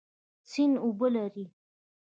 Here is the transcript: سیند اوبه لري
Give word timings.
سیند 0.51 0.75
اوبه 0.83 1.07
لري 1.15 1.45